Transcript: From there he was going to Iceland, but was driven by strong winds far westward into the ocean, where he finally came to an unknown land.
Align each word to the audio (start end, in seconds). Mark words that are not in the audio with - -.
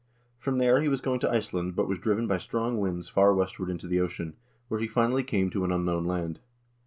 From 0.39 0.57
there 0.57 0.81
he 0.81 0.87
was 0.87 0.99
going 0.99 1.19
to 1.19 1.29
Iceland, 1.29 1.75
but 1.75 1.87
was 1.87 1.99
driven 1.99 2.25
by 2.25 2.39
strong 2.39 2.79
winds 2.79 3.07
far 3.07 3.35
westward 3.35 3.69
into 3.69 3.85
the 3.85 3.99
ocean, 3.99 4.33
where 4.67 4.79
he 4.79 4.87
finally 4.87 5.23
came 5.23 5.51
to 5.51 5.63
an 5.63 5.71
unknown 5.71 6.05
land. 6.05 6.39